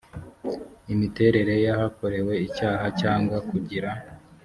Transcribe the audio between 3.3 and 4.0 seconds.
kugira